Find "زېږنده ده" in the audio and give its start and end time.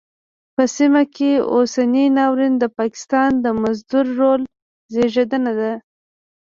4.93-5.71